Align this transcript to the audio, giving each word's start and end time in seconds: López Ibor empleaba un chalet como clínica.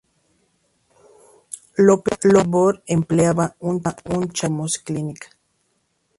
López 1.87 2.19
Ibor 2.31 2.81
empleaba 2.97 3.47
un 3.59 3.81
chalet 3.83 4.33
como 4.43 4.63
clínica. 4.87 5.27